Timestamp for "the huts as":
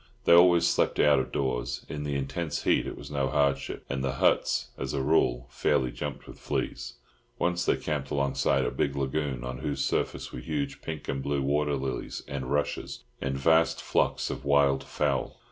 4.03-4.95